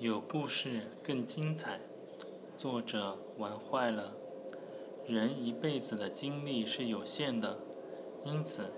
[0.00, 1.78] 有故事更精彩。
[2.56, 4.16] 作者玩坏了。
[5.06, 7.58] 人一辈子的经历是有限的，
[8.24, 8.72] 因此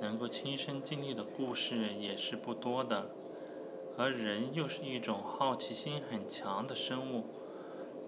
[0.00, 3.10] 能够亲身经历的故事也是不多的。
[3.98, 7.24] 而人又是一种好奇心很强的生物，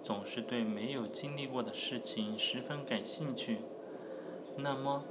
[0.03, 3.59] 总是对没有经历过的事情十分感兴趣。
[4.57, 5.05] 那么，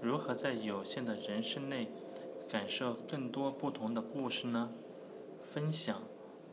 [0.00, 1.88] 如何在有限的人生内
[2.48, 4.72] 感受更多不同的故事呢？
[5.42, 6.02] 分享。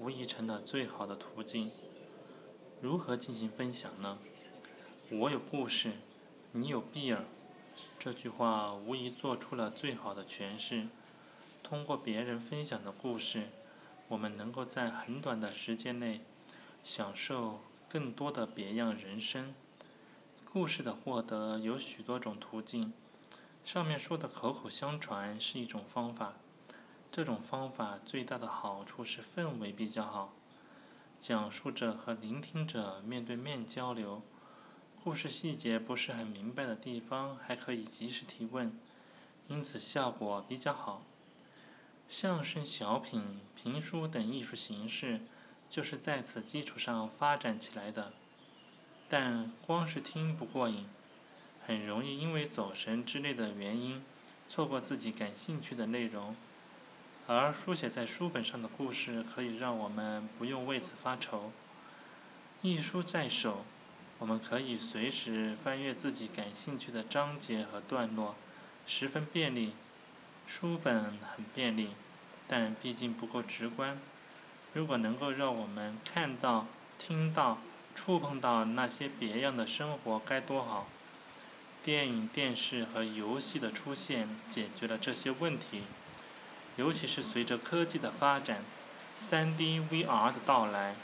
[0.02, 1.70] 无疑成了最好的途径。
[2.82, 4.18] 如何进行分享呢？
[5.12, 5.92] 我有故事，
[6.54, 7.24] 你有比尔。
[8.00, 10.88] 这句话无疑做出了最好的诠释。
[11.62, 13.50] 通过别人分享的故事，
[14.08, 16.22] 我们能够在很短的时间内
[16.84, 19.54] 享受更多的别样人生。
[20.52, 22.92] 故事的获得有许多种途径，
[23.64, 26.34] 上面说的口口相传是一种方法。
[27.12, 30.34] 这种方法最大的好处是氛围比较好，
[31.20, 34.22] 讲述者和聆听者面对面交流，
[35.04, 38.80] 故事细节不是很明白的地方还可以及时提问，
[39.50, 41.04] 因此效果比较好。
[42.08, 45.20] 相声、小品、评书等艺术形式
[45.70, 48.14] 就是在此基础上发展起来的，
[49.10, 50.88] 但光是听不过瘾，
[51.68, 54.02] 很容易因为走神之类的原因
[54.48, 56.38] 错过自己感兴趣的内容。
[57.34, 61.54] 而书写在书本上的故事，可以让我们不用为此发愁。
[62.62, 63.64] 一书在手，
[64.20, 68.36] 我们可以随时翻阅自己感兴趣的章节和段落，
[68.86, 69.74] 十分便利。
[70.46, 71.92] 书本很便利，
[72.50, 73.98] 但毕竟不够直观。
[74.74, 76.68] 如果能够让我们看到、
[77.00, 77.60] 听到、
[77.96, 80.90] 触碰到那些别样的生活，该多好！
[81.82, 85.84] 电影、电视和游戏的出现，解决了这些问题。
[86.78, 88.64] 尤其是随着科技的发展
[89.30, 90.96] ，3D VR 的到来，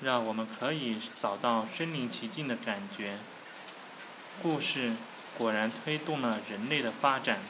[0.00, 3.18] 让我们可以找到身临其境的感觉。
[4.40, 4.96] 故事
[5.36, 7.40] 果然推动了人类的发展。